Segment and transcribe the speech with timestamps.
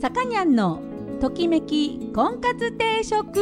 [0.00, 0.80] さかにゃんの
[1.20, 3.38] ときめき婚活定食。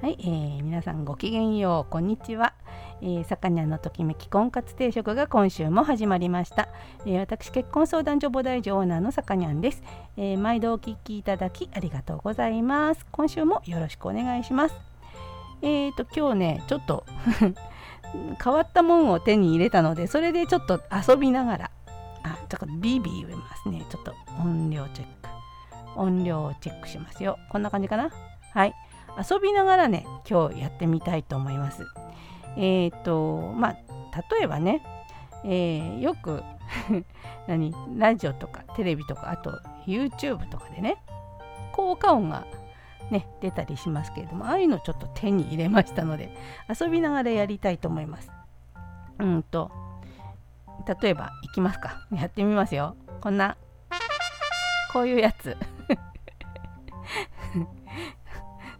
[0.00, 2.54] はい、えー、皆さんごきげんようこんにちは、
[3.02, 6.68] えー、さかにゃんのときめき婚活定食が今週も始まりました、
[7.04, 9.82] えー、私結婚相談所母大女オーナーのさかにゃんです、
[10.16, 13.04] えー、毎度お聞きいただきありがとうございます。
[13.10, 14.93] 今週もよろしくお願いします。
[15.62, 17.04] えーと今日ねちょっと
[18.42, 21.70] 変わったもんを手に入れたのでそれでちょっと遊びながら
[22.24, 23.84] あちょっとビビ言えますね。
[23.90, 26.00] ちょっと音量チェック。
[26.00, 27.38] 音量をチェックしますよ。
[27.50, 28.10] こんな感じかな？
[28.52, 28.74] はい。
[29.30, 31.86] 遊びながらね今日やってみたいと思います。
[32.56, 33.76] えっ、ー、とまあ
[34.36, 34.82] 例えばね、
[35.44, 36.42] えー、よく
[37.46, 37.74] 何？
[37.96, 40.96] ラジオとかテレビとかあと YouTube とかでね
[41.72, 42.46] 効果音が
[43.10, 46.34] ね出たりしますけれどもああいうのちょっと手に入れましたので
[46.68, 48.30] 遊びながらやりたいと思います。
[49.18, 49.70] うんと
[51.00, 52.06] 例えばいきますか。
[52.12, 52.96] やってみますよ。
[53.20, 53.56] こんな
[54.92, 55.56] こういうやつ。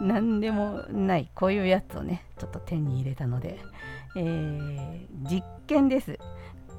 [0.00, 3.58] 何でもないこういうやつをねちょっと手に入れたので、
[4.16, 6.18] えー、実験です。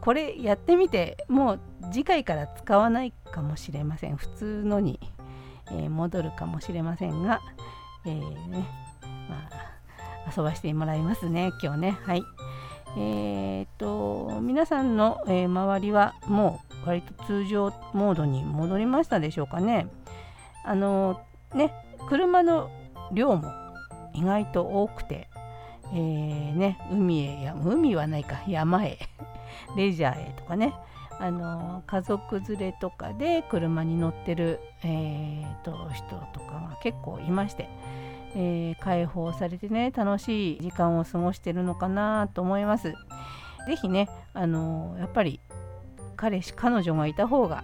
[0.02, 1.59] これやってみてもう
[1.91, 4.16] 次回から使わないかもしれません。
[4.16, 5.00] 普通のに。
[5.72, 7.42] えー、戻るかもしれませんが、
[8.06, 8.67] えー、ね
[9.30, 11.98] まあ、遊ばしてもらいますね今日ね。
[12.03, 12.23] はい。
[12.98, 19.88] えー、っと皆さんの、え周りはもう割と通常モードに戻りましたでしょうかね。
[20.66, 21.22] あの
[21.53, 21.72] ね
[22.08, 22.72] 車の
[23.12, 23.52] 量も
[24.14, 25.30] 意外と多くて、
[25.94, 28.97] えー、ね、海へや海はないか山へ
[29.75, 30.73] レジャーへとかね。
[31.20, 37.70] あの家族連れとかで車に乗ってる、えーと、人とかが結構いまして、
[38.36, 42.94] えー、解放されてね楽しい時間を過ごしてるのかなと思います。
[43.67, 45.40] 是非ねあのやっぱり
[46.16, 47.63] 彼氏彼女がいた方が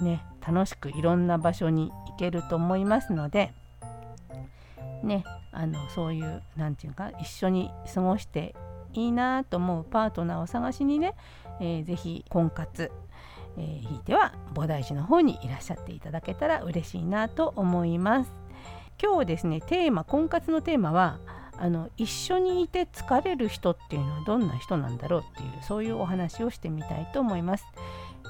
[0.00, 3.52] ね楽しくいろんな場所に行けると思いますので
[5.02, 8.54] ねあのそういう何て言うか一緒に過ごして
[8.94, 11.14] いいなと思うパートナーを探しにね
[11.60, 12.90] えー、ぜひ婚活、
[13.56, 18.32] えー、ひいては菩提寺の方にいらっしゃっていただけたら嬉しいなと思います。
[19.00, 21.20] 今日ですねテーマ婚活のテーマは
[21.56, 27.64] あの一緒にいて疲れる人っていうのはどんな人なんだろうっていうそういうお話をしてみたいと思います、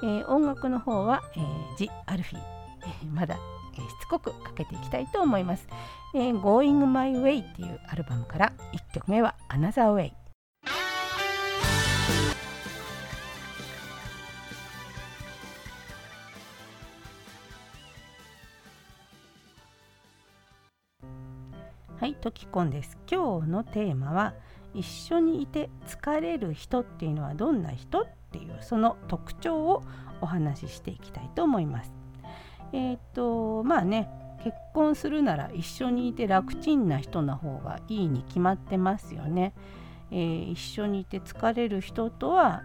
[0.03, 3.39] えー、音楽の方は、えー、ジ・アルフィー、え、まだ、
[3.75, 5.67] えー、しつこくかけていきたいと思います、
[6.15, 10.13] えー、Going My Way っていうアルバムから1曲目は Another Way
[22.19, 22.99] はい、トキコンです。
[23.11, 24.35] 今日のテーマは
[24.75, 29.85] 一緒にいて疲れる人っていうのはどんな人っていうその特徴を
[30.21, 31.93] お話ししていきたいと思います。
[32.73, 34.11] えっ、とまあね
[34.43, 39.55] 結婚するなら一緒にいて楽ちんな人の方がいいに決まってますよね。
[40.11, 42.63] えー、一緒にいて疲れる人とは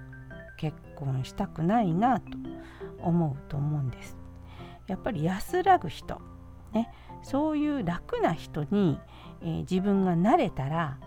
[0.58, 2.38] 結婚したくないなと
[3.02, 4.18] 思うと思うんです。
[4.88, 6.22] やっぱり安らぐ人、
[6.74, 9.00] ね、そういう楽な人に
[9.44, 10.98] えー、自分が慣れたら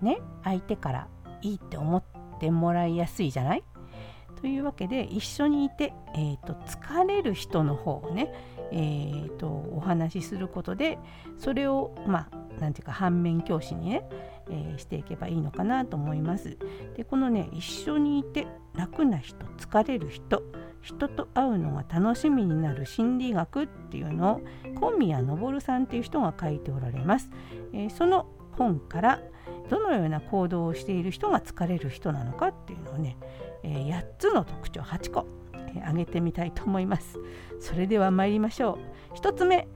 [0.00, 1.08] ね相手から
[1.42, 2.02] いいって思っ
[2.40, 3.64] てもらいやすいじゃない？
[4.40, 8.34] というわけで一緒にいて、えーと、疲れる人の方をね、
[8.72, 10.98] えーと、お話しすることで
[11.38, 14.02] それをまあ何て言うか反面教師にね、
[14.50, 16.58] えー、していけばいいのかなと思います。
[16.96, 20.42] でこのね一緒にいて楽な人疲れる人
[20.82, 24.40] 人と会うのが楽しみになる心理学っていうのを
[24.80, 27.30] 小宮昇さんっていう人が書いておられます。
[27.72, 28.26] えー、その
[28.58, 29.20] 本から
[29.70, 33.16] どのような行動をしている人が疲れる人なのかっていうのをね、
[33.62, 37.18] えー、8つの特徴8個、えー、げてみたいと思います。
[37.60, 38.78] それでは参りましょ
[39.12, 39.16] う。
[39.16, 39.68] 1つ目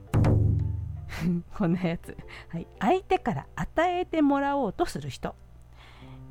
[1.57, 2.17] こんなやつ、
[2.49, 5.35] はい、相手から与えてもらおうとする人。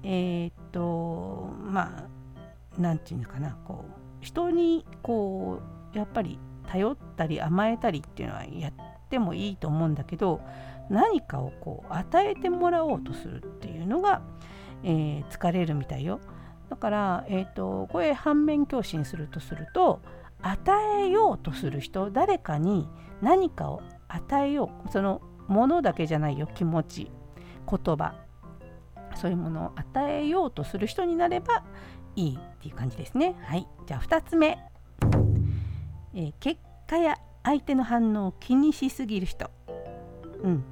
[0.02, 2.08] えー、っとまあ
[2.78, 5.60] 何て言うのかなこう人にこ
[5.94, 8.72] うやっぱり頼ったり甘えたりっていうのはやっ
[9.08, 10.40] てもいいと思うんだけど
[10.90, 14.22] 何かをこう与えてもらおうとするっていうのが、
[14.82, 16.20] えー、疲れるみたいよ。
[16.68, 20.00] だから、えーと、これ反面教師にするとすると
[20.42, 22.88] 与えようとする人誰かに
[23.22, 24.90] 何かを与えよう。
[24.90, 26.48] そのものだけじゃないよ。
[26.52, 27.10] 気持ち
[27.70, 28.26] 言葉。
[29.14, 31.64] そういうものを与えようとする人になれば
[32.16, 33.36] いいっていう感じですね。
[33.44, 34.58] はい、じゃあ2つ目、
[36.14, 39.50] えー、結果や相手の反応を気にしすぎる人。
[40.42, 40.64] うん、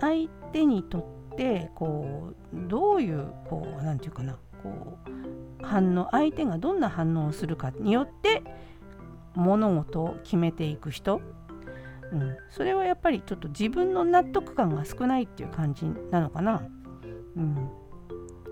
[0.00, 0.98] 相手にと
[1.32, 4.36] ってこうどういうこう何て言うかな。
[4.62, 8.42] こう反応相手がどんな反応をするかによって
[9.34, 11.20] 物事を決めていく人、
[12.12, 16.62] うん、それはやっぱりちょっと自分の納得感が少ないっていう感じなのかな。
[17.36, 17.70] うん、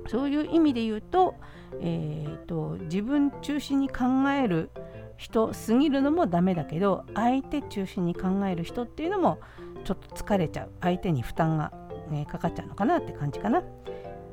[0.08, 1.34] そういう意味で言うと,、
[1.80, 4.70] えーと、自分中心に考える
[5.16, 9.38] 人すぎるのもダメだけど相手中心に考える人っていうのも
[9.84, 11.72] ちょっと疲れちゃう相手に負担が、
[12.10, 13.62] ね、かかっちゃうのかなって感じかな。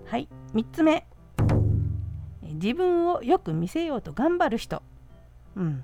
[0.05, 1.05] はい3つ目
[2.41, 4.83] 自分をよく見せようと頑張る人。
[5.55, 5.83] うん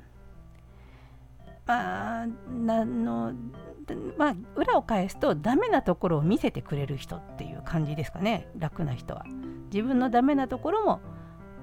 [1.65, 3.31] まあ、なの
[4.17, 8.47] まあ、裏を返すとダメなところを見せてくれる人っていう感じですかね。
[8.57, 9.25] 楽な人は。
[9.71, 10.99] 自分のダメなところも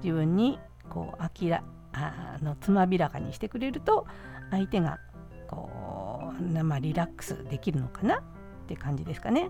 [0.03, 0.59] 自分に
[0.89, 1.63] こう明ら
[1.93, 4.05] あのつまびらかにしてくれると
[4.51, 4.99] 相手が
[5.47, 8.21] こう、まあ、リラックスできるのかなっ
[8.67, 9.49] て感じですかね。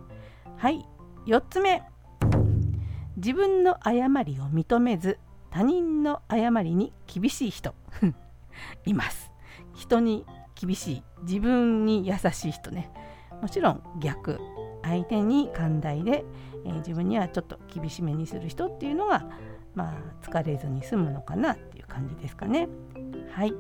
[0.57, 0.85] はい。
[1.25, 1.83] 4つ目。
[3.17, 5.19] 自分の誤りを認めず
[5.49, 7.73] 他人の誤りに厳しい人。
[8.85, 9.31] います。
[9.73, 10.25] 人に
[10.59, 11.03] 厳しい。
[11.23, 12.91] 自分に優しい人ね。
[13.41, 14.39] もちろん逆。
[14.83, 16.23] 相手に寛大で、
[16.65, 19.25] えー、自分にはちょっと厳しめにする人っていうのが
[19.75, 22.67] まあ疲れずに済むのかなっていう感じですかね。
[23.31, 23.53] はい。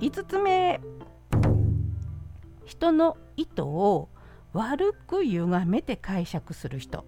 [0.00, 0.80] 5つ目。
[2.64, 4.08] 人の意図を
[4.52, 7.04] 悪く歪めて解釈する人。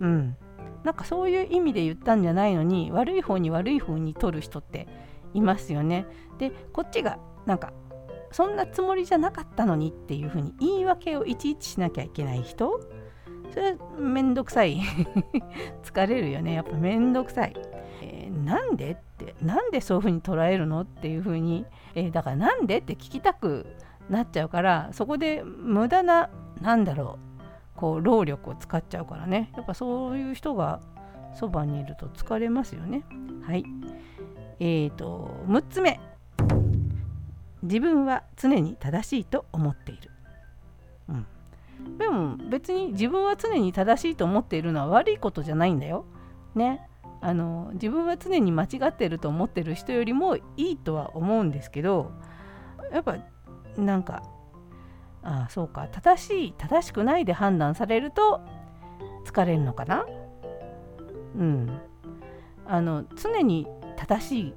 [0.00, 0.36] うん。
[0.84, 4.86] なんかそういう意味で言ったんじゃないのに悪い方に悪い方に取る人って
[5.34, 6.06] いますよね。
[6.38, 7.72] でこっちがなんか
[8.30, 12.80] そんなつもりじゃなかったのにっていうふうに言い訳をいちいちしなきゃいけない人？
[13.52, 14.80] それはめんどくさい。
[15.82, 16.52] 疲れるよね。
[16.54, 17.54] やっぱめんどくさい、
[18.02, 18.90] えー、なんで？
[18.92, 20.82] ってなんでそういうふうに捉えるの？
[20.82, 21.64] っていうふうに、
[21.94, 22.78] えー、だからなんで？
[22.78, 23.66] って聞きたく
[24.10, 26.30] なっちゃうからそこで無駄な
[26.60, 27.28] なんだろう。
[27.78, 29.52] こう労力を使っちゃうからね。
[29.56, 30.80] やっぱそういう人が
[31.34, 33.04] そばにいると疲れますよね。
[33.42, 33.64] はい。
[34.60, 36.00] えーと6つ目。
[37.62, 40.10] 自分は常に正しいと思っている、
[41.08, 46.04] うん、でも別に自分は常に正しいと思っているのは悪いことじゃないんだよ。
[46.54, 46.88] ね。
[47.20, 52.12] あの自分は常に間違ってると思ってる人よりもいいとは思うんですけど
[52.92, 53.16] やっぱ
[53.76, 54.22] なんか
[55.24, 55.88] ああそうか。
[55.90, 58.40] 正しい正しくないで判断されると
[59.24, 60.06] 疲れるのかな？
[61.34, 61.80] うん。
[62.66, 63.66] あの常に
[63.96, 64.54] 正しい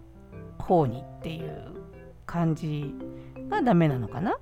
[0.60, 1.81] 方にっていう
[2.32, 2.96] 感じ
[3.50, 4.38] がダメなのかな？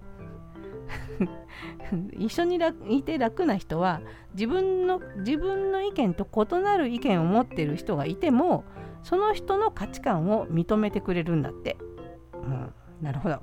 [2.14, 4.02] 一緒にいて楽な人は
[4.34, 8.64] 自分の自分の意見と異なる意見を持ってる人がいても
[9.02, 11.78] その人の価値観を認めてくれるんだって。
[12.34, 13.40] うん、なるほど。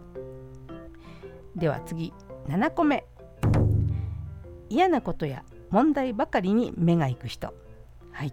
[1.57, 2.13] では次
[2.47, 3.05] 7個目。
[4.69, 7.53] 嫌なことや問題ばかりに目が行く人。
[8.13, 8.33] はい。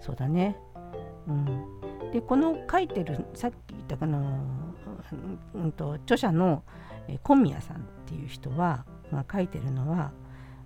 [0.00, 0.56] そうだね。
[1.28, 2.10] うん。
[2.12, 4.65] でこの書いてるさっき言ったかな？
[5.54, 6.64] うんと著者の
[7.22, 10.12] 小宮さんっていう人はが書いてるのは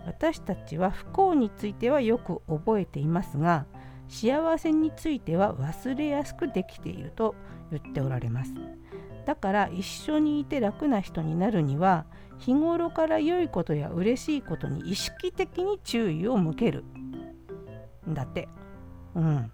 [0.07, 3.67] 私たちは不幸についてはよく覚えていますが
[4.09, 7.35] 幸せについては忘れやすくできていると
[7.71, 8.53] 言っておられます。
[9.25, 12.07] だから一緒にいて楽な人になるには
[12.39, 16.85] 日頃から良いことや嬉しいことに意識的に注意を向ける。
[18.09, 18.49] んだって。
[19.15, 19.53] うん。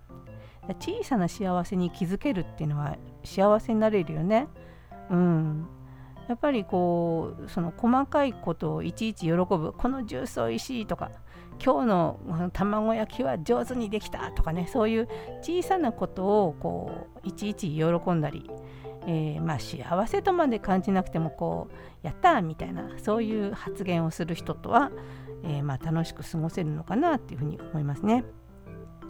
[0.80, 4.49] 小さな幸せに気づけるっていうのは幸せになれるよね。
[5.11, 5.66] うん、
[6.28, 9.73] やっぱりこうその細かいことをいちいち喜ぶ。
[9.73, 11.11] このジュースおいしいとか
[11.62, 15.09] 今日の卵焼きは上手にできたとかねそういう
[15.40, 18.50] 小さなことをこういちいち喜んだり、
[19.06, 24.90] えー、まあ幸せとまで感じなくてもこうやったみたいなそういう発言をする人とは、
[25.45, 28.25] えー、まあ楽しく過ごせるのかなっていうふうに思いますね。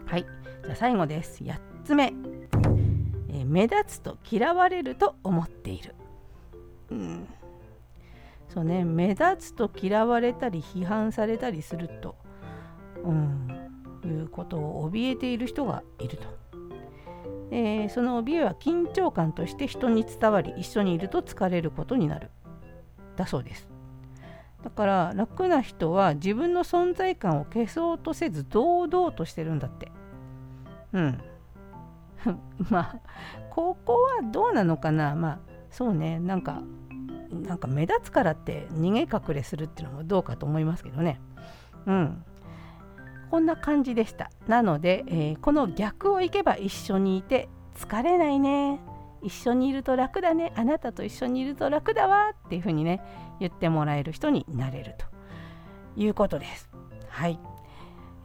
[0.06, 0.26] はい。
[0.64, 1.42] じゃあ最後です。
[1.42, 2.12] 8つ目。
[3.36, 5.94] え目立つと嫌われると思っている。
[6.90, 7.28] うん、
[8.48, 8.84] そうね。
[8.84, 12.16] 目立つと嫌われたり批判されたりすると、
[13.04, 13.48] うん、
[14.04, 16.24] いうことを怯えている人がいると。
[17.50, 22.30] えー、その怯えは緊張感として人に伝わり一緒にいると疲れることになる。
[23.16, 23.68] だそうです。
[24.64, 29.92] だから楽な人は自分の存在感を消そうとせず堂々としてるんだって。
[30.94, 31.20] うん
[32.70, 32.96] まあ
[33.50, 35.14] ここはどうなのかな。
[35.14, 35.38] まあ
[35.70, 36.18] そうね。
[36.18, 36.62] なんか
[37.30, 41.20] なんか目立つからって逃げ隠れするっていうのもどうかと思いますけどね。
[41.86, 42.24] うん。
[43.30, 44.30] こんな感じでした。
[44.46, 48.80] なので、えー、この逆をいけば一緒にいて疲れないね。
[49.22, 50.52] 一緒にいると楽だね。
[50.56, 53.02] あなたと一緒にいると楽だわっていうふうにね
[53.40, 55.16] 言ってもらえる人になれると。
[55.96, 56.68] いうことです。
[57.08, 57.38] はい。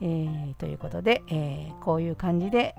[0.01, 2.75] えー、ということで、えー、こういう感じで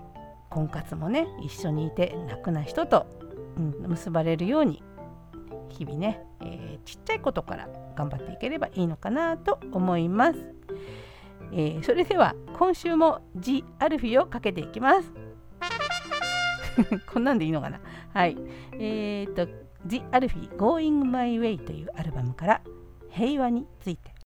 [0.53, 3.07] 婚活もね一緒にいて楽な人と、
[3.57, 4.83] うん、結ばれるように
[5.71, 10.39] 日々ね、えー、ちっちゃいことから頑張っていければいいのかなと思います。
[11.53, 15.13] えー、それでは今週も G アルフィをかけていきます。
[17.13, 17.81] こんなんでいいのかな？
[18.13, 18.37] はい。
[18.75, 19.49] えっ、ー、と
[19.87, 22.63] The アルフィ Going My Way というアルバムから
[23.11, 24.22] 平和について。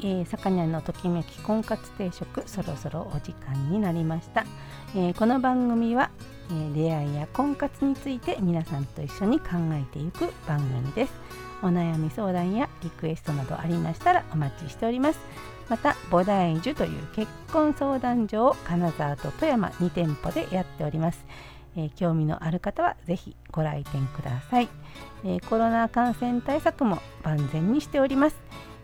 [0.00, 4.44] えー、さのときめき婚活定食そろそろお時間になりました、
[4.94, 6.10] えー、この番組は、
[6.50, 11.12] えー、出会いや婚活について皆さんと一緒に考えていく番組です。
[11.62, 15.18] お悩み相談やリクエストなどありましたらお待ちしております。
[15.68, 21.24] また菩提樹という結婚相談所を金沢と富山2店舗でやっております。
[21.76, 24.68] え、興味のある方はぜひご来店ください、
[25.24, 28.36] え、コロナ感染対策も万全にしております、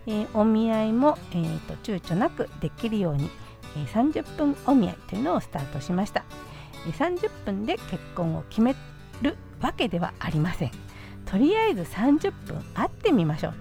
[0.07, 3.31] えー、お見合いも、えーと、躊躇なくできるように、
[3.77, 6.25] え30分お見合いというのをスタートしました、
[6.87, 8.75] え30分で結婚を決め
[9.23, 10.71] るわけではありません。
[11.27, 13.59] とりあえず30分会ってみましょうと、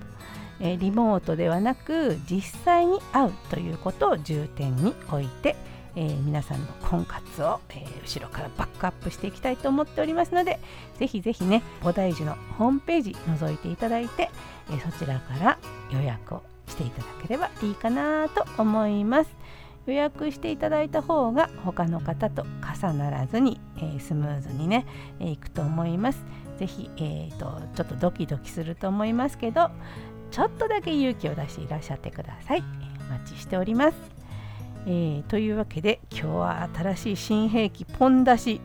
[0.66, 5.56] えリモートではなく実際に会うということを重点に置いて、
[5.96, 10.60] えー、皆さんの婚活を、えー、後ろからバックアップしていきたいと思っておりますので
[11.00, 14.30] ぜひぜひね菩提寺のホームページ覗いていただいて、
[14.70, 15.58] えー、そちらから
[15.92, 19.30] 予約をしていただければいいかなと思います。
[19.88, 24.86] 予約していただいた方が他の方と重ならずに、え、スムーズにね、
[25.20, 26.24] えー、いくと思います。
[26.60, 29.72] ぜひ、えーと、ちょっとドキドキすると思いますけど
[30.30, 32.64] ちょっとだけ勇気を出していらっしゃってください。
[33.10, 33.98] お待ちしております、
[34.86, 38.62] えー、というわけで今日は新しい新兵器ポン出し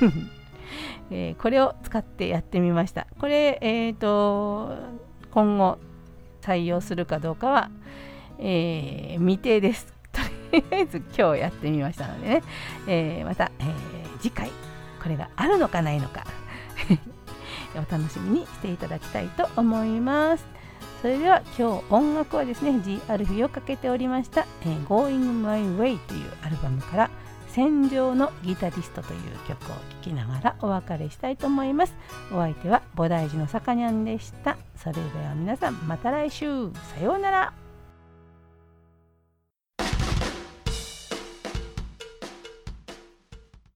[1.10, 4.76] えー、これを使ってやってみましたこれ、えーと
[5.30, 5.78] 今後
[6.42, 7.70] 採用するかどうかは、
[8.38, 9.94] えー、未定です。
[10.12, 10.20] と
[10.52, 12.42] りあえず今日やってみましたのでね、
[12.86, 13.64] え、また、え、
[14.20, 14.50] 次回
[15.02, 16.24] これがあるのかないのか
[17.74, 20.44] お楽しみにしていただきたいと思います。
[21.02, 27.10] それでは今日音楽はですね G アルフィをかけておりました、えー、Going My Way というアルバムから
[27.52, 31.94] 「戦場のギタリストという曲を聴きながらお別れしたいと思います。
[32.32, 34.56] お相手は菩提寺のさかにゃんでした。
[34.74, 36.72] それでは皆さんまた来週。
[36.72, 37.61] さようなら。